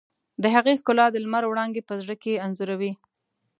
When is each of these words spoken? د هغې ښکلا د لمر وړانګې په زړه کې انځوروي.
د 0.41 0.43
هغې 0.55 0.73
ښکلا 0.79 1.05
د 1.11 1.15
لمر 1.23 1.43
وړانګې 1.47 1.81
په 1.89 1.93
زړه 2.01 2.15
کې 2.23 2.41
انځوروي. 2.45 2.91